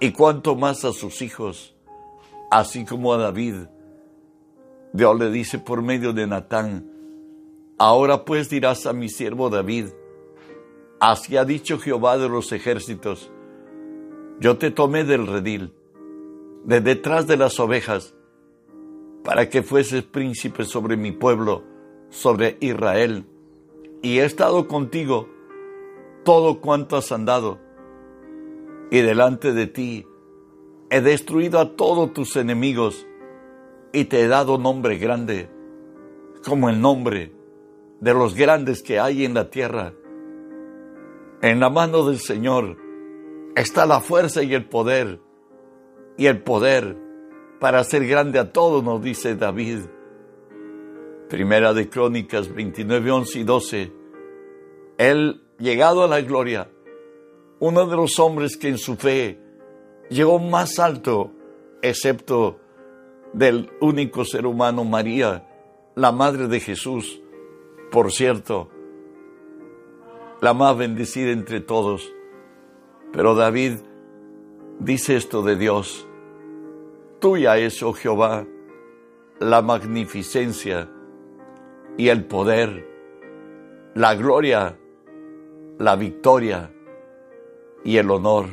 y 0.00 0.12
cuanto 0.12 0.54
más 0.54 0.84
a 0.84 0.92
sus 0.92 1.22
hijos, 1.22 1.74
así 2.50 2.84
como 2.84 3.12
a 3.12 3.18
David. 3.18 3.66
Dios 4.92 5.18
le 5.18 5.30
dice 5.30 5.58
por 5.58 5.82
medio 5.82 6.12
de 6.12 6.26
Natán, 6.26 6.90
ahora 7.78 8.24
pues 8.24 8.48
dirás 8.48 8.86
a 8.86 8.92
mi 8.92 9.08
siervo 9.08 9.50
David, 9.50 9.86
así 11.00 11.36
ha 11.36 11.44
dicho 11.44 11.78
Jehová 11.78 12.18
de 12.18 12.28
los 12.28 12.52
ejércitos, 12.52 13.30
yo 14.40 14.58
te 14.58 14.70
tomé 14.70 15.04
del 15.04 15.26
redil, 15.26 15.74
de 16.64 16.80
detrás 16.80 17.26
de 17.26 17.36
las 17.36 17.58
ovejas, 17.60 18.14
para 19.24 19.48
que 19.48 19.62
fueses 19.62 20.04
príncipe 20.04 20.64
sobre 20.64 20.96
mi 20.96 21.12
pueblo, 21.12 21.64
sobre 22.10 22.56
Israel, 22.60 23.26
y 24.02 24.18
he 24.18 24.24
estado 24.24 24.68
contigo 24.68 25.28
todo 26.24 26.60
cuanto 26.60 26.96
has 26.96 27.10
andado, 27.12 27.58
y 28.90 29.00
delante 29.00 29.52
de 29.52 29.66
ti 29.66 30.06
he 30.90 31.00
destruido 31.00 31.58
a 31.58 31.76
todos 31.76 32.12
tus 32.12 32.36
enemigos, 32.36 33.06
y 33.92 34.04
te 34.04 34.22
he 34.22 34.28
dado 34.28 34.58
nombre 34.58 34.98
grande, 34.98 35.50
como 36.44 36.68
el 36.68 36.80
nombre 36.80 37.32
de 38.00 38.14
los 38.14 38.34
grandes 38.34 38.82
que 38.82 39.00
hay 39.00 39.24
en 39.24 39.34
la 39.34 39.50
tierra. 39.50 39.94
En 41.40 41.60
la 41.60 41.70
mano 41.70 42.04
del 42.04 42.18
Señor 42.18 42.76
está 43.54 43.86
la 43.86 44.00
fuerza 44.00 44.42
y 44.42 44.54
el 44.54 44.64
poder, 44.68 45.20
y 46.16 46.26
el 46.26 46.42
poder 46.42 46.96
para 47.60 47.78
hacer 47.78 48.06
grande 48.08 48.40
a 48.40 48.52
todos, 48.52 48.82
nos 48.82 49.00
dice 49.00 49.36
David. 49.36 49.80
Primera 51.28 51.72
de 51.74 51.88
Crónicas 51.88 52.52
29, 52.52 53.10
11 53.12 53.38
y 53.38 53.44
12. 53.44 53.92
Él, 54.98 55.42
llegado 55.58 56.02
a 56.02 56.08
la 56.08 56.20
gloria, 56.22 56.70
uno 57.60 57.86
de 57.86 57.96
los 57.96 58.18
hombres 58.18 58.56
que 58.56 58.68
en 58.68 58.78
su 58.78 58.96
fe 58.96 59.40
llegó 60.10 60.40
más 60.40 60.80
alto, 60.80 61.30
excepto 61.82 62.58
del 63.32 63.70
único 63.80 64.24
ser 64.24 64.44
humano, 64.44 64.84
María, 64.84 65.46
la 65.94 66.10
madre 66.10 66.48
de 66.48 66.58
Jesús, 66.58 67.22
por 67.92 68.10
cierto, 68.10 68.70
la 70.40 70.54
más 70.54 70.76
bendecida 70.76 71.30
entre 71.30 71.60
todos. 71.60 72.12
Pero 73.12 73.34
David 73.34 73.74
dice 74.78 75.16
esto 75.16 75.42
de 75.42 75.56
Dios. 75.56 76.06
Tuya 77.20 77.58
es, 77.58 77.82
oh 77.82 77.92
Jehová, 77.92 78.46
la 79.40 79.62
magnificencia 79.62 80.88
y 81.96 82.08
el 82.08 82.24
poder, 82.24 82.86
la 83.94 84.14
gloria 84.14 84.78
la 85.78 85.94
victoria 85.96 86.72
y 87.84 87.96
el 87.96 88.10
honor. 88.10 88.46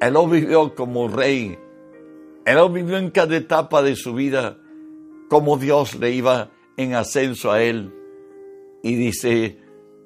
Él 0.00 0.14
lo 0.14 0.26
vivió 0.26 0.74
como 0.74 1.08
rey. 1.08 1.58
Él 2.44 2.54
lo 2.54 2.70
vivió 2.70 2.96
en 2.96 3.10
cada 3.10 3.36
etapa 3.36 3.82
de 3.82 3.96
su 3.96 4.14
vida, 4.14 4.58
como 5.28 5.58
Dios 5.58 5.98
le 5.98 6.12
iba 6.12 6.50
en 6.76 6.94
ascenso 6.94 7.50
a 7.50 7.62
él. 7.62 7.92
Y 8.82 8.94
dice, 8.94 9.58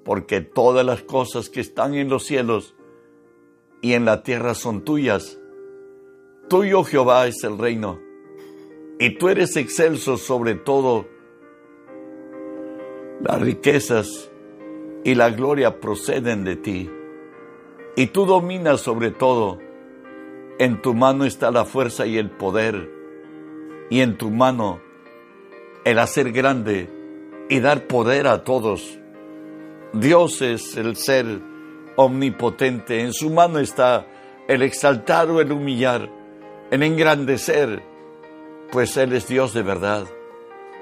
porque 0.05 0.41
todas 0.41 0.85
las 0.85 1.03
cosas 1.03 1.49
que 1.49 1.61
están 1.61 1.95
en 1.95 2.09
los 2.09 2.25
cielos 2.25 2.75
y 3.81 3.95
en 3.95 4.05
la 4.05 4.23
tierra 4.23 4.55
son 4.55 4.85
tuyas. 4.85 5.39
Tuyo 6.49 6.85
Jehová 6.85 7.27
es 7.27 7.43
el 7.45 7.59
reino, 7.59 8.01
y 8.99 9.17
tú 9.17 9.29
eres 9.29 9.57
excelso 9.57 10.17
sobre 10.17 10.55
todo. 10.55 11.07
Las 13.21 13.41
riquezas 13.41 14.31
y 15.05 15.15
la 15.15 15.31
gloria 15.31 15.81
proceden 15.81 16.45
de 16.45 16.57
ti, 16.57 16.91
y 17.97 18.07
tú 18.09 18.27
dominas 18.27 18.81
sobre 18.81 19.11
todo. 19.11 19.59
En 20.59 20.83
tu 20.83 20.95
mano 20.95 21.25
está 21.25 21.51
la 21.51 21.65
fuerza 21.65 22.07
y 22.07 22.17
el 22.17 22.31
poder, 22.31 22.91
y 23.91 24.01
en 24.01 24.17
tu 24.17 24.31
mano 24.31 24.81
el 25.85 25.99
hacer 25.99 26.33
grande 26.33 26.89
y 27.49 27.61
dar 27.61 27.87
poder 27.87 28.27
a 28.27 28.45
todos. 28.45 28.99
Dios 29.95 30.43
es 30.43 30.77
el 30.77 30.97
ser 30.97 31.41
omnipotente, 31.95 33.01
en 33.01 33.13
su 33.13 33.31
mano 33.31 33.61
está 33.61 34.05
el 34.49 34.63
exaltar 34.63 35.31
o 35.31 35.41
el 35.41 35.53
humillar, 35.53 36.11
el 36.73 36.83
engrandecer, 36.83 37.81
pues 38.73 38.97
Él 38.97 39.13
es 39.13 39.29
Dios 39.29 39.55
de 39.55 39.63
verdad. 39.63 40.05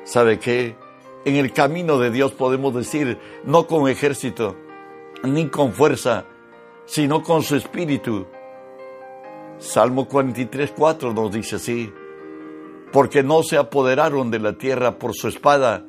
¿Sabe 0.05 0.39
qué? 0.39 0.77
En 1.27 1.37
el 1.37 1.53
camino 1.53 1.99
de 1.99 2.11
Dios 2.11 2.33
podemos 2.33 2.75
decir, 2.75 3.19
no 3.45 3.67
con 3.67 3.87
ejército, 3.87 4.57
ni 5.23 5.49
con 5.49 5.75
fuerza, 5.75 6.25
sino 6.87 7.23
con 7.23 7.43
su 7.43 7.57
espíritu. 7.57 8.27
Salmo 9.59 10.09
43, 10.09 10.73
4 10.75 11.13
nos 11.13 11.31
dice 11.31 11.57
así, 11.57 11.93
porque 12.91 13.23
no 13.23 13.43
se 13.43 13.59
apoderaron 13.59 14.31
de 14.31 14.39
la 14.39 14.55
tierra 14.55 14.99
por 14.99 15.15
su 15.15 15.29
espada, 15.29 15.85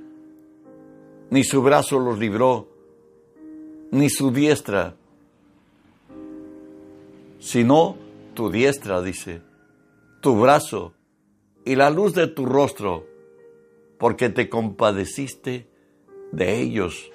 ni 1.30 1.46
su 1.46 1.62
brazo 1.62 2.00
los 2.00 2.20
libró, 2.20 2.73
ni 3.94 4.10
su 4.10 4.32
diestra, 4.32 4.96
sino 7.40 7.96
tu 8.34 8.50
diestra, 8.50 9.04
dice, 9.04 9.44
tu 10.20 10.36
brazo 10.40 10.94
y 11.64 11.76
la 11.76 11.92
luz 11.92 12.16
de 12.16 12.26
tu 12.26 12.48
rostro, 12.48 13.06
porque 14.00 14.30
te 14.30 14.50
compadeciste 14.50 15.68
de 16.32 16.60
ellos. 16.60 17.12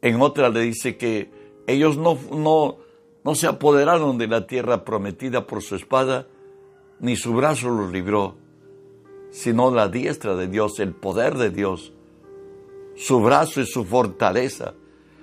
En 0.00 0.22
otra 0.22 0.50
le 0.50 0.60
dice 0.60 0.96
que 0.96 1.32
ellos 1.66 1.96
no, 1.96 2.16
no, 2.30 2.76
no 3.24 3.34
se 3.34 3.48
apoderaron 3.48 4.18
de 4.18 4.28
la 4.28 4.46
tierra 4.46 4.84
prometida 4.84 5.48
por 5.48 5.62
su 5.62 5.74
espada, 5.74 6.28
ni 7.00 7.16
su 7.16 7.34
brazo 7.34 7.70
los 7.70 7.90
libró, 7.90 8.36
sino 9.32 9.72
la 9.72 9.88
diestra 9.88 10.36
de 10.36 10.46
Dios, 10.46 10.78
el 10.78 10.94
poder 10.94 11.36
de 11.36 11.50
Dios, 11.50 11.92
su 12.94 13.20
brazo 13.20 13.60
y 13.60 13.66
su 13.66 13.84
fortaleza, 13.84 14.74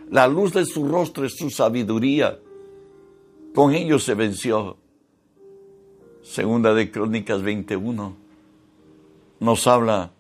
la 0.10 0.28
luz 0.28 0.54
de 0.54 0.66
su 0.66 0.88
rostro 0.88 1.26
es 1.26 1.36
su 1.36 1.50
sabiduría. 1.50 2.40
Con 3.54 3.74
ellos 3.74 4.04
se 4.04 4.14
venció. 4.14 4.78
Segunda 6.22 6.74
de 6.74 6.92
Crónicas 6.92 7.42
21 7.42 8.18
nos 9.40 9.68
habla 9.68 10.12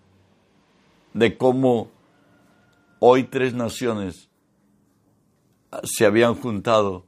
de 1.13 1.37
cómo 1.37 1.89
hoy 2.99 3.23
tres 3.23 3.53
naciones 3.53 4.29
se 5.83 6.05
habían 6.05 6.35
juntado 6.35 7.05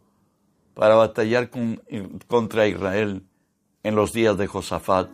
para 0.73 0.95
batallar 0.95 1.49
contra 2.27 2.67
Israel 2.67 3.23
en 3.83 3.95
los 3.95 4.13
días 4.13 4.37
de 4.37 4.47
Josafat. 4.47 5.09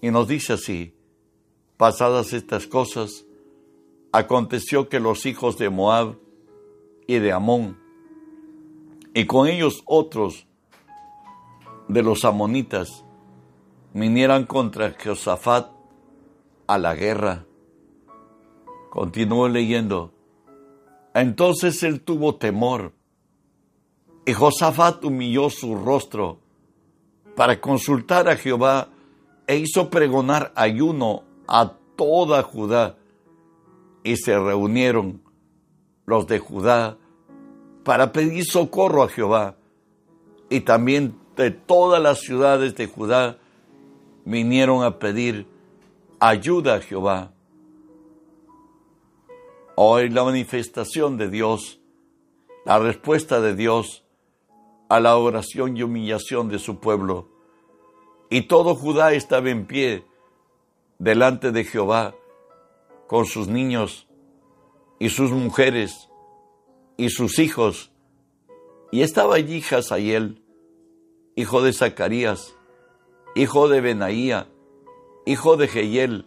Y 0.00 0.10
nos 0.10 0.28
dice 0.28 0.54
así, 0.54 0.94
pasadas 1.76 2.32
estas 2.32 2.66
cosas, 2.66 3.24
aconteció 4.12 4.88
que 4.88 5.00
los 5.00 5.26
hijos 5.26 5.58
de 5.58 5.70
Moab 5.70 6.16
y 7.08 7.18
de 7.18 7.32
Amón, 7.32 7.78
y 9.14 9.24
con 9.26 9.48
ellos 9.48 9.82
otros 9.86 10.46
de 11.88 12.02
los 12.02 12.26
amonitas, 12.26 13.02
vinieran 13.94 14.44
contra 14.44 14.94
Josafat 15.02 15.70
a 16.66 16.78
la 16.78 16.94
guerra. 16.94 17.46
Continúo 18.90 19.48
leyendo. 19.48 20.12
Entonces 21.14 21.82
él 21.82 22.02
tuvo 22.02 22.34
temor, 22.34 22.92
y 24.26 24.34
Josafat 24.34 25.02
humilló 25.02 25.48
su 25.48 25.76
rostro 25.76 26.40
para 27.34 27.58
consultar 27.58 28.28
a 28.28 28.36
Jehová 28.36 28.88
e 29.46 29.56
hizo 29.56 29.88
pregonar 29.88 30.52
ayuno 30.54 31.22
a 31.46 31.72
toda 31.96 32.42
Judá. 32.42 32.98
Y 34.04 34.16
se 34.16 34.38
reunieron 34.38 35.22
los 36.08 36.26
de 36.26 36.38
Judá 36.38 36.96
para 37.84 38.12
pedir 38.12 38.42
socorro 38.42 39.02
a 39.02 39.10
Jehová. 39.10 39.56
Y 40.48 40.60
también 40.60 41.18
de 41.36 41.50
todas 41.50 42.02
las 42.02 42.20
ciudades 42.20 42.74
de 42.76 42.86
Judá 42.86 43.36
vinieron 44.24 44.82
a 44.84 44.98
pedir 44.98 45.46
ayuda 46.18 46.76
a 46.76 46.80
Jehová. 46.80 47.32
Hoy 49.74 50.08
la 50.08 50.24
manifestación 50.24 51.18
de 51.18 51.28
Dios, 51.28 51.78
la 52.64 52.78
respuesta 52.78 53.42
de 53.42 53.54
Dios 53.54 54.02
a 54.88 55.00
la 55.00 55.14
oración 55.18 55.76
y 55.76 55.82
humillación 55.82 56.48
de 56.48 56.58
su 56.58 56.78
pueblo. 56.78 57.28
Y 58.30 58.48
todo 58.48 58.74
Judá 58.74 59.12
estaba 59.12 59.50
en 59.50 59.66
pie 59.66 60.06
delante 60.98 61.52
de 61.52 61.64
Jehová 61.64 62.14
con 63.06 63.26
sus 63.26 63.46
niños 63.46 64.07
y 64.98 65.10
sus 65.10 65.30
mujeres 65.30 66.08
y 66.96 67.10
sus 67.10 67.38
hijos. 67.38 67.92
Y 68.90 69.02
estaba 69.02 69.36
allí 69.36 69.62
Hazael, 69.62 70.42
hijo 71.36 71.62
de 71.62 71.72
Zacarías, 71.72 72.54
hijo 73.34 73.68
de 73.68 73.80
Benaía, 73.80 74.48
hijo 75.26 75.56
de 75.56 75.68
Jehiel, 75.68 76.26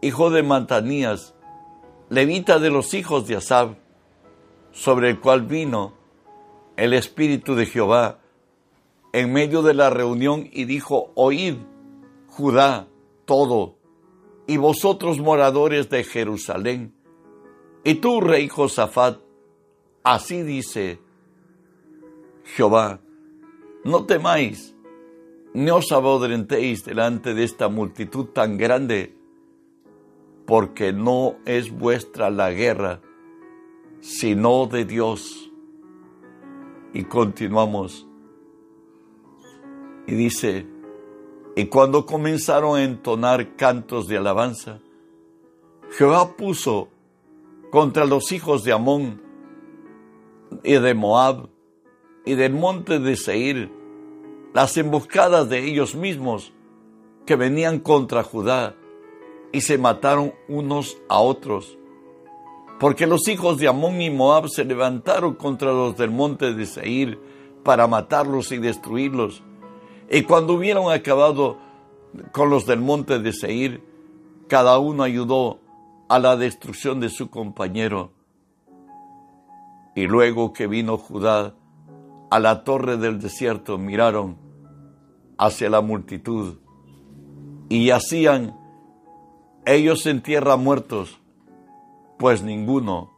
hijo 0.00 0.30
de 0.30 0.42
Mantanías, 0.42 1.34
levita 2.08 2.58
de 2.58 2.70
los 2.70 2.94
hijos 2.94 3.26
de 3.26 3.36
Asab, 3.36 3.76
sobre 4.72 5.10
el 5.10 5.20
cual 5.20 5.42
vino 5.42 5.94
el 6.76 6.94
Espíritu 6.94 7.54
de 7.54 7.66
Jehová 7.66 8.18
en 9.12 9.32
medio 9.32 9.62
de 9.62 9.74
la 9.74 9.90
reunión 9.90 10.48
y 10.52 10.64
dijo, 10.64 11.12
oíd, 11.14 11.54
Judá, 12.26 12.88
todo, 13.26 13.76
y 14.48 14.56
vosotros 14.56 15.20
moradores 15.20 15.88
de 15.88 16.02
Jerusalén, 16.02 16.93
y 17.84 17.96
tú, 17.96 18.20
rey 18.20 18.48
Josafat, 18.48 19.20
así 20.02 20.42
dice 20.42 21.00
Jehová, 22.44 23.00
no 23.84 24.06
temáis, 24.06 24.74
ni 25.52 25.70
os 25.70 25.92
abodrentéis 25.92 26.84
delante 26.84 27.34
de 27.34 27.44
esta 27.44 27.68
multitud 27.68 28.26
tan 28.26 28.56
grande, 28.56 29.14
porque 30.46 30.92
no 30.92 31.36
es 31.44 31.70
vuestra 31.70 32.30
la 32.30 32.50
guerra, 32.50 33.00
sino 34.00 34.66
de 34.66 34.84
Dios. 34.84 35.50
Y 36.92 37.04
continuamos. 37.04 38.06
Y 40.06 40.14
dice, 40.14 40.66
y 41.56 41.66
cuando 41.66 42.04
comenzaron 42.04 42.78
a 42.78 42.84
entonar 42.84 43.56
cantos 43.56 44.06
de 44.06 44.16
alabanza, 44.16 44.80
Jehová 45.90 46.36
puso 46.36 46.88
contra 47.74 48.04
los 48.04 48.30
hijos 48.30 48.62
de 48.62 48.70
Amón 48.70 49.20
y 50.62 50.74
de 50.74 50.94
Moab 50.94 51.48
y 52.24 52.36
del 52.36 52.52
monte 52.52 53.00
de 53.00 53.16
Seir 53.16 53.68
las 54.52 54.76
emboscadas 54.76 55.48
de 55.48 55.58
ellos 55.68 55.96
mismos 55.96 56.52
que 57.26 57.34
venían 57.34 57.80
contra 57.80 58.22
Judá 58.22 58.76
y 59.50 59.62
se 59.62 59.76
mataron 59.76 60.32
unos 60.46 60.98
a 61.08 61.18
otros. 61.18 61.76
Porque 62.78 63.08
los 63.08 63.26
hijos 63.26 63.58
de 63.58 63.66
Amón 63.66 64.00
y 64.00 64.08
Moab 64.08 64.48
se 64.50 64.64
levantaron 64.64 65.34
contra 65.34 65.72
los 65.72 65.96
del 65.96 66.12
monte 66.12 66.54
de 66.54 66.66
Seir 66.66 67.18
para 67.64 67.88
matarlos 67.88 68.52
y 68.52 68.58
destruirlos 68.58 69.42
y 70.08 70.22
cuando 70.22 70.52
hubieron 70.52 70.92
acabado 70.92 71.58
con 72.30 72.50
los 72.50 72.66
del 72.66 72.78
monte 72.78 73.18
de 73.18 73.32
Seir, 73.32 73.82
cada 74.46 74.78
uno 74.78 75.02
ayudó 75.02 75.58
a 76.08 76.18
la 76.18 76.36
destrucción 76.36 77.00
de 77.00 77.08
su 77.08 77.30
compañero. 77.30 78.12
Y 79.94 80.06
luego 80.06 80.52
que 80.52 80.66
vino 80.66 80.98
Judá 80.98 81.54
a 82.30 82.40
la 82.40 82.64
torre 82.64 82.96
del 82.96 83.20
desierto, 83.20 83.78
miraron 83.78 84.36
hacia 85.38 85.70
la 85.70 85.80
multitud 85.80 86.58
y 87.68 87.90
hacían 87.90 88.58
ellos 89.66 90.06
en 90.06 90.22
tierra 90.22 90.56
muertos, 90.56 91.20
pues 92.18 92.42
ninguno 92.42 93.12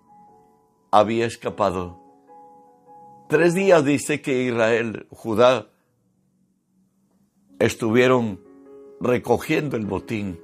había 0.90 1.26
escapado. 1.26 1.98
Tres 3.28 3.54
días 3.54 3.84
dice 3.84 4.22
que 4.22 4.44
Israel, 4.44 5.06
Judá, 5.10 5.66
estuvieron 7.58 8.40
recogiendo 9.00 9.76
el 9.76 9.86
botín 9.86 10.38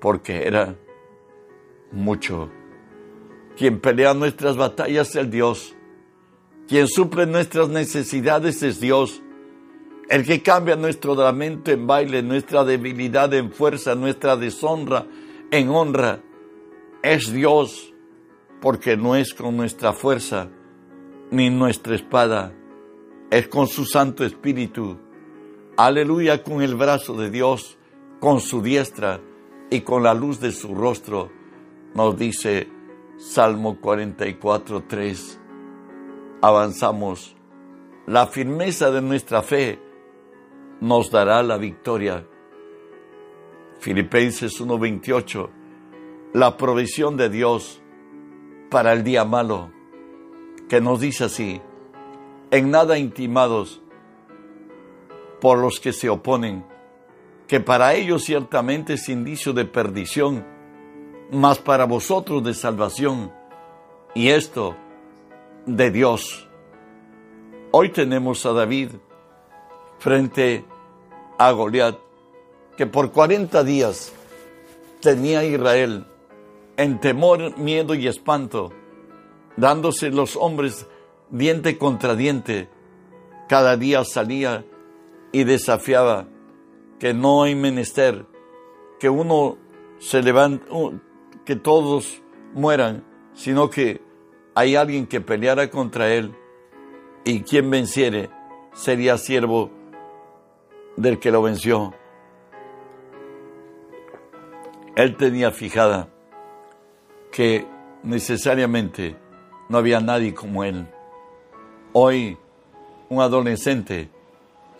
porque 0.00 0.46
era 0.46 0.76
mucho. 1.92 2.50
Quien 3.56 3.80
pelea 3.80 4.14
nuestras 4.14 4.56
batallas 4.56 5.14
es 5.16 5.30
Dios. 5.30 5.74
Quien 6.68 6.86
suple 6.88 7.26
nuestras 7.26 7.68
necesidades 7.68 8.62
es 8.62 8.80
Dios. 8.80 9.22
El 10.08 10.24
que 10.24 10.42
cambia 10.42 10.76
nuestro 10.76 11.14
lamento 11.14 11.70
en 11.70 11.86
baile, 11.86 12.22
nuestra 12.22 12.64
debilidad 12.64 13.32
en 13.34 13.52
fuerza, 13.52 13.94
nuestra 13.94 14.36
deshonra 14.36 15.06
en 15.50 15.68
honra, 15.68 16.20
es 17.02 17.32
Dios, 17.32 17.92
porque 18.60 18.96
no 18.96 19.16
es 19.16 19.34
con 19.34 19.56
nuestra 19.56 19.92
fuerza 19.92 20.48
ni 21.30 21.48
nuestra 21.48 21.94
espada, 21.94 22.52
es 23.30 23.48
con 23.48 23.68
su 23.68 23.84
Santo 23.84 24.24
Espíritu. 24.24 24.98
Aleluya 25.76 26.42
con 26.42 26.60
el 26.60 26.74
brazo 26.74 27.14
de 27.14 27.30
Dios, 27.30 27.78
con 28.18 28.40
su 28.40 28.62
diestra 28.62 29.20
y 29.70 29.80
con 29.82 30.02
la 30.02 30.12
luz 30.12 30.40
de 30.40 30.52
su 30.52 30.74
rostro, 30.74 31.30
nos 31.94 32.16
dice 32.16 32.68
Salmo 33.16 33.80
44, 33.80 34.84
3. 34.84 35.40
Avanzamos. 36.42 37.36
La 38.06 38.26
firmeza 38.26 38.90
de 38.90 39.02
nuestra 39.02 39.42
fe 39.42 39.78
nos 40.80 41.10
dará 41.10 41.42
la 41.42 41.58
victoria. 41.58 42.26
Filipenses 43.78 44.60
1:28. 44.60 45.50
La 46.32 46.56
provisión 46.56 47.16
de 47.16 47.28
Dios 47.28 47.82
para 48.70 48.92
el 48.92 49.02
día 49.02 49.24
malo, 49.24 49.70
que 50.68 50.80
nos 50.80 51.00
dice 51.00 51.24
así, 51.24 51.60
en 52.50 52.70
nada 52.70 52.98
intimados 52.98 53.82
por 55.40 55.58
los 55.58 55.80
que 55.80 55.92
se 55.92 56.08
oponen, 56.08 56.64
que 57.48 57.60
para 57.60 57.94
ellos 57.94 58.24
ciertamente 58.24 58.94
es 58.94 59.08
indicio 59.08 59.52
de 59.52 59.64
perdición, 59.64 60.46
mas 61.30 61.58
para 61.58 61.84
vosotros 61.84 62.42
de 62.42 62.54
salvación, 62.54 63.32
y 64.14 64.28
esto 64.28 64.76
de 65.66 65.90
Dios. 65.90 66.48
Hoy 67.70 67.90
tenemos 67.90 68.44
a 68.46 68.52
David 68.52 68.90
frente 69.98 70.64
a 71.38 71.52
Goliat, 71.52 71.96
que 72.76 72.86
por 72.86 73.12
40 73.12 73.62
días 73.64 74.12
tenía 75.00 75.44
Israel 75.44 76.06
en 76.76 76.98
temor, 76.98 77.56
miedo 77.58 77.94
y 77.94 78.08
espanto, 78.08 78.72
dándose 79.56 80.10
los 80.10 80.36
hombres 80.36 80.86
diente 81.30 81.78
contra 81.78 82.16
diente. 82.16 82.68
Cada 83.48 83.76
día 83.76 84.04
salía 84.04 84.64
y 85.32 85.44
desafiaba 85.44 86.26
que 86.98 87.14
no 87.14 87.42
hay 87.42 87.54
menester 87.54 88.26
que 88.98 89.08
uno 89.08 89.56
se 89.98 90.22
levante, 90.22 90.64
que 91.44 91.56
todos 91.56 92.22
mueran, 92.54 93.04
sino 93.34 93.70
que 93.70 94.00
hay 94.54 94.76
alguien 94.76 95.06
que 95.06 95.20
peleara 95.20 95.70
contra 95.70 96.12
él 96.12 96.34
y 97.24 97.42
quien 97.42 97.70
venciere 97.70 98.30
sería 98.72 99.18
siervo 99.18 99.70
del 100.96 101.18
que 101.18 101.30
lo 101.30 101.42
venció. 101.42 101.94
Él 104.96 105.16
tenía 105.16 105.50
fijada 105.50 106.08
que 107.30 107.66
necesariamente 108.02 109.16
no 109.68 109.78
había 109.78 110.00
nadie 110.00 110.34
como 110.34 110.64
él. 110.64 110.88
Hoy, 111.92 112.36
un 113.08 113.20
adolescente 113.20 114.10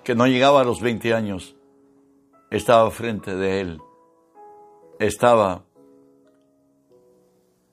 que 0.02 0.14
no 0.14 0.26
llegaba 0.26 0.60
a 0.60 0.64
los 0.64 0.80
20 0.80 1.14
años, 1.14 1.56
estaba 2.50 2.90
frente 2.90 3.34
de 3.36 3.60
él. 3.60 3.80
Estaba 4.98 5.64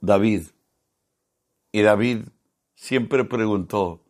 David. 0.01 0.43
Y 1.71 1.81
David 1.81 2.27
siempre 2.75 3.23
preguntó, 3.25 4.01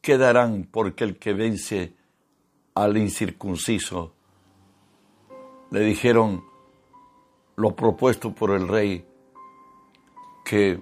¿qué 0.00 0.18
darán 0.18 0.68
porque 0.70 1.04
el 1.04 1.18
que 1.18 1.32
vence 1.32 1.94
al 2.74 2.96
incircunciso? 2.96 4.14
Le 5.70 5.80
dijeron 5.80 6.44
lo 7.56 7.74
propuesto 7.74 8.34
por 8.34 8.50
el 8.50 8.68
rey, 8.68 9.06
que 10.44 10.80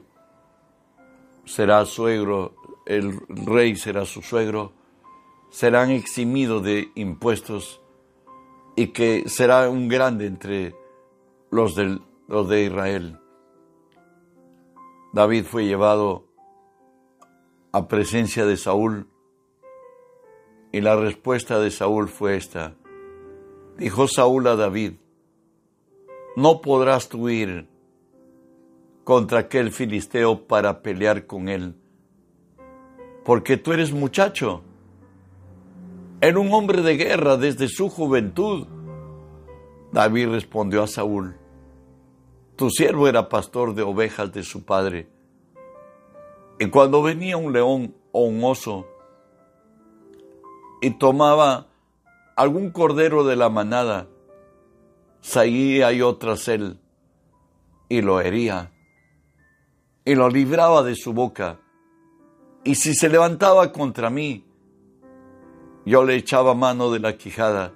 será 1.44 1.84
suegro, 1.84 2.54
el 2.86 3.20
rey 3.28 3.76
será 3.76 4.04
su 4.04 4.22
suegro, 4.22 4.72
serán 5.50 5.90
eximidos 5.90 6.62
de 6.62 6.90
impuestos 6.94 7.80
y 8.74 8.88
que 8.88 9.28
será 9.28 9.68
un 9.68 9.88
grande 9.88 10.26
entre 10.26 10.74
los, 11.50 11.76
los 12.26 12.48
de 12.48 12.64
Israel. 12.64 13.21
David 15.12 15.44
fue 15.44 15.66
llevado 15.66 16.28
a 17.72 17.88
presencia 17.88 18.46
de 18.46 18.56
Saúl 18.56 19.08
y 20.72 20.80
la 20.80 20.96
respuesta 20.96 21.58
de 21.58 21.70
Saúl 21.70 22.08
fue 22.08 22.36
esta. 22.36 22.74
Dijo 23.76 24.08
Saúl 24.08 24.46
a 24.46 24.56
David, 24.56 24.94
no 26.36 26.60
podrás 26.60 27.08
tú 27.08 27.28
ir 27.28 27.68
contra 29.04 29.40
aquel 29.40 29.72
filisteo 29.72 30.46
para 30.46 30.82
pelear 30.82 31.26
con 31.26 31.48
él, 31.48 31.74
porque 33.24 33.56
tú 33.56 33.72
eres 33.72 33.92
muchacho 33.92 34.62
era 36.22 36.38
un 36.38 36.52
hombre 36.52 36.82
de 36.82 36.96
guerra 36.96 37.36
desde 37.36 37.66
su 37.66 37.88
juventud. 37.88 38.68
David 39.90 40.28
respondió 40.28 40.84
a 40.84 40.86
Saúl, 40.86 41.34
tu 42.62 42.70
siervo 42.70 43.08
era 43.08 43.28
pastor 43.28 43.74
de 43.74 43.82
ovejas 43.82 44.32
de 44.32 44.44
su 44.44 44.64
padre. 44.64 45.08
Y 46.60 46.70
cuando 46.70 47.02
venía 47.02 47.36
un 47.36 47.52
león 47.52 47.96
o 48.12 48.22
un 48.22 48.44
oso 48.44 48.86
y 50.80 50.90
tomaba 50.90 51.66
algún 52.36 52.70
cordero 52.70 53.24
de 53.24 53.34
la 53.34 53.48
manada, 53.48 54.06
salía 55.20 55.90
yo 55.90 56.14
tras 56.18 56.46
él 56.46 56.78
y 57.88 58.00
lo 58.00 58.20
hería 58.20 58.70
y 60.04 60.14
lo 60.14 60.28
libraba 60.28 60.84
de 60.84 60.94
su 60.94 61.12
boca. 61.12 61.58
Y 62.62 62.76
si 62.76 62.94
se 62.94 63.08
levantaba 63.08 63.72
contra 63.72 64.08
mí, 64.08 64.46
yo 65.84 66.04
le 66.04 66.14
echaba 66.14 66.54
mano 66.54 66.92
de 66.92 67.00
la 67.00 67.16
quijada 67.16 67.74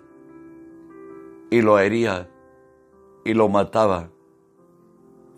y 1.50 1.60
lo 1.60 1.76
hería 1.76 2.30
y 3.24 3.34
lo 3.34 3.48
mataba. 3.48 4.10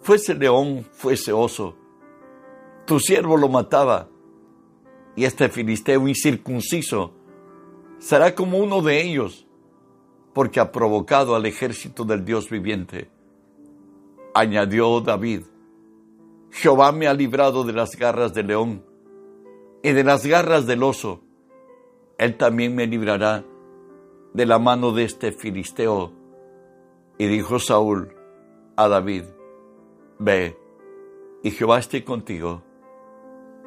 Fuese 0.09 0.35
león, 0.35 0.87
fuese 0.91 1.35
oso, 1.35 1.77
tu 2.87 2.99
siervo 2.99 3.37
lo 3.37 3.51
mataba 3.51 4.09
y 5.15 5.27
este 5.27 5.51
filisteo 5.51 6.09
incircunciso 6.09 7.13
será 7.99 8.35
como 8.35 8.57
uno 8.57 8.81
de 8.81 9.03
ellos 9.03 9.47
porque 10.33 10.61
ha 10.61 10.73
provocado 10.73 11.35
al 11.37 11.45
ejército 11.45 12.07
del 12.07 12.25
Dios 12.25 12.49
viviente. 12.49 13.11
Añadió 14.33 14.99
David, 15.03 15.43
Jehová 16.53 16.91
me 16.91 17.07
ha 17.07 17.13
librado 17.13 17.63
de 17.65 17.75
las 17.75 17.95
garras 17.95 18.33
del 18.33 18.47
león 18.47 18.83
y 19.83 19.93
de 19.93 20.05
las 20.05 20.25
garras 20.25 20.65
del 20.67 20.85
oso 20.85 21.21
él 22.17 22.39
también 22.39 22.75
me 22.75 22.87
librará 22.87 23.45
de 24.33 24.47
la 24.47 24.59
mano 24.59 24.93
de 24.93 25.05
este 25.05 25.33
filisteo. 25.33 26.13
Y 27.19 27.27
dijo 27.27 27.59
Saúl 27.59 28.15
a 28.75 28.89
David, 28.89 29.25
ve, 30.19 30.59
y 31.43 31.51
Jehová 31.51 31.79
esté 31.79 32.05
contigo. 32.05 32.63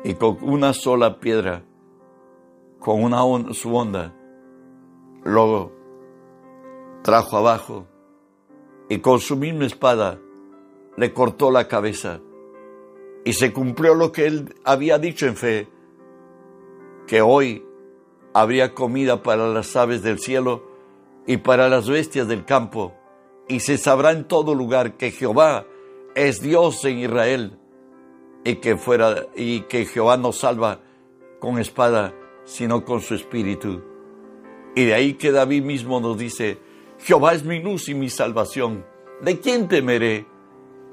Y 0.04 0.16
con 0.16 0.38
una 0.42 0.74
sola 0.74 1.20
piedra, 1.20 1.64
con 2.80 3.04
una 3.04 3.22
su 3.54 3.76
onda, 3.76 4.14
lo 5.24 5.72
trajo 7.04 7.38
abajo 7.38 7.88
y 8.90 9.00
con 9.00 9.20
su 9.20 9.36
misma 9.36 9.66
espada 9.66 10.20
le 10.98 11.14
cortó 11.14 11.52
la 11.52 11.68
cabeza. 11.68 12.20
Y 13.24 13.34
se 13.34 13.54
cumplió 13.54 13.94
lo 13.94 14.12
que 14.12 14.26
él 14.26 14.56
había 14.64 14.98
dicho 14.98 15.28
en 15.28 15.36
fe, 15.36 15.70
que 17.08 17.22
hoy 17.22 17.64
habría 18.34 18.74
comida 18.74 19.22
para 19.22 19.48
las 19.48 19.76
aves 19.76 20.02
del 20.02 20.20
cielo 20.20 20.64
y 21.28 21.38
para 21.38 21.70
las 21.70 21.88
bestias 21.88 22.28
del 22.28 22.46
campo, 22.46 22.94
y 23.48 23.60
se 23.60 23.78
sabrá 23.78 24.12
en 24.12 24.28
todo 24.28 24.56
lugar 24.56 24.98
que 24.98 25.12
Jehová 25.12 25.66
es 26.16 26.42
Dios 26.42 26.84
en 26.86 27.00
Israel, 27.00 27.58
y 28.44 28.56
que 28.56 28.78
fuera 28.78 29.28
y 29.36 29.62
que 29.62 29.86
Jehová 29.86 30.18
no 30.18 30.32
salva 30.32 30.82
con 31.40 31.60
espada, 31.60 32.14
sino 32.44 32.84
con 32.84 33.02
su 33.02 33.16
espíritu. 33.16 33.84
Y 34.76 34.86
de 34.86 34.94
ahí 34.94 35.14
que 35.14 35.32
David 35.32 35.64
mismo 35.64 36.00
nos 36.00 36.18
dice, 36.18 36.58
Jehová 37.00 37.34
es 37.34 37.44
mi 37.44 37.62
luz 37.62 37.90
y 37.90 37.94
mi 37.94 38.10
salvación. 38.10 38.86
¿De 39.22 39.40
quién 39.40 39.68
temeré? 39.68 40.26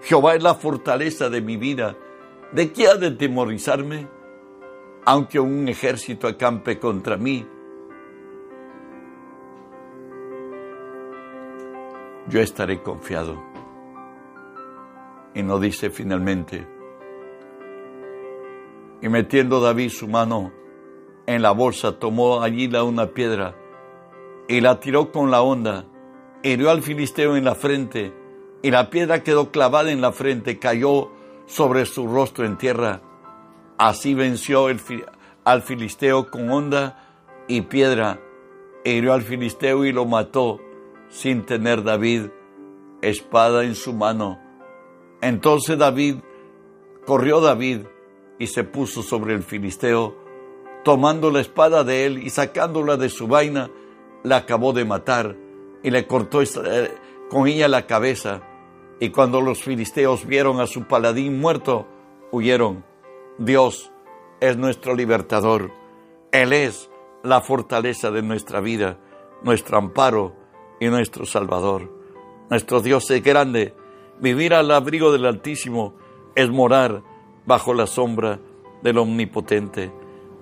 Jehová 0.02 0.34
es 0.34 0.42
la 0.42 0.54
fortaleza 0.54 1.30
de 1.30 1.40
mi 1.40 1.56
vida. 1.56 1.96
¿De 2.52 2.72
qué 2.72 2.88
ha 2.88 2.94
de 2.94 3.10
temorizarme? 3.12 4.08
aunque 5.08 5.40
un 5.40 5.66
ejército 5.68 6.28
acampe 6.28 6.78
contra 6.78 7.16
mí, 7.16 7.46
yo 12.28 12.40
estaré 12.42 12.82
confiado. 12.82 13.42
Y 15.34 15.42
no 15.42 15.58
dice 15.58 15.90
finalmente, 15.90 16.66
y 19.00 19.08
metiendo 19.08 19.60
David 19.60 19.90
su 19.90 20.08
mano 20.08 20.52
en 21.26 21.42
la 21.42 21.52
bolsa, 21.52 21.98
tomó 21.98 22.42
allí 22.42 22.68
la 22.68 22.82
una 22.82 23.06
piedra 23.08 23.54
y 24.48 24.60
la 24.60 24.80
tiró 24.80 25.12
con 25.12 25.30
la 25.30 25.42
onda, 25.42 25.84
hirió 26.42 26.70
al 26.70 26.82
filisteo 26.82 27.36
en 27.36 27.44
la 27.44 27.54
frente, 27.54 28.14
y 28.62 28.70
la 28.70 28.90
piedra 28.90 29.22
quedó 29.22 29.52
clavada 29.52 29.92
en 29.92 30.00
la 30.00 30.10
frente, 30.10 30.58
cayó 30.58 31.10
sobre 31.46 31.84
su 31.84 32.08
rostro 32.08 32.44
en 32.44 32.56
tierra. 32.56 33.02
Así 33.76 34.14
venció 34.14 34.68
el, 34.68 34.80
al 35.44 35.62
filisteo 35.62 36.30
con 36.30 36.50
onda 36.50 37.44
y 37.46 37.60
piedra, 37.60 38.20
hirió 38.84 39.12
al 39.12 39.22
filisteo 39.22 39.84
y 39.84 39.92
lo 39.92 40.06
mató 40.06 40.60
sin 41.10 41.44
tener 41.44 41.84
David 41.84 42.28
espada 43.02 43.64
en 43.64 43.74
su 43.74 43.92
mano. 43.92 44.47
Entonces 45.20 45.78
David, 45.78 46.16
corrió 47.06 47.40
David 47.40 47.80
y 48.38 48.46
se 48.46 48.64
puso 48.64 49.02
sobre 49.02 49.34
el 49.34 49.42
filisteo, 49.42 50.16
tomando 50.84 51.30
la 51.30 51.40
espada 51.40 51.84
de 51.84 52.06
él 52.06 52.18
y 52.18 52.30
sacándola 52.30 52.96
de 52.96 53.08
su 53.08 53.26
vaina, 53.26 53.70
la 54.22 54.36
acabó 54.36 54.72
de 54.72 54.84
matar 54.84 55.36
y 55.82 55.90
le 55.90 56.06
cortó 56.06 56.42
eh, 56.42 56.94
con 57.30 57.46
ella 57.46 57.68
la 57.68 57.86
cabeza. 57.86 58.42
Y 59.00 59.10
cuando 59.10 59.40
los 59.40 59.62
filisteos 59.62 60.26
vieron 60.26 60.60
a 60.60 60.66
su 60.66 60.84
paladín 60.84 61.40
muerto, 61.40 61.86
huyeron. 62.32 62.84
Dios 63.38 63.92
es 64.40 64.56
nuestro 64.56 64.94
libertador. 64.94 65.70
Él 66.32 66.52
es 66.52 66.90
la 67.22 67.40
fortaleza 67.40 68.10
de 68.10 68.22
nuestra 68.22 68.60
vida, 68.60 68.98
nuestro 69.42 69.78
amparo 69.78 70.34
y 70.80 70.88
nuestro 70.88 71.26
Salvador. 71.26 71.90
Nuestro 72.50 72.80
Dios 72.80 73.10
es 73.10 73.22
grande. 73.22 73.74
Vivir 74.20 74.54
al 74.54 74.70
abrigo 74.70 75.12
del 75.12 75.26
Altísimo 75.26 75.94
es 76.34 76.50
morar 76.50 77.02
bajo 77.46 77.72
la 77.74 77.86
sombra 77.86 78.40
del 78.82 78.98
Omnipotente. 78.98 79.92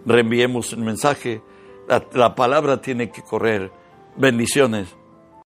Reenviemos 0.05 0.73
el 0.73 0.81
mensaje. 0.81 1.43
La, 1.89 2.05
la 2.13 2.35
palabra 2.35 2.81
tiene 2.81 3.11
que 3.11 3.23
correr. 3.23 3.71
Bendiciones. 4.17 4.97